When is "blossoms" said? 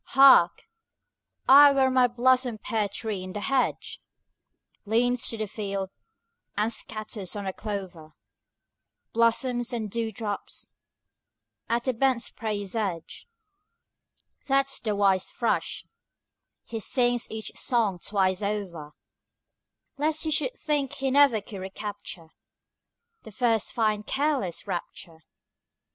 9.13-9.71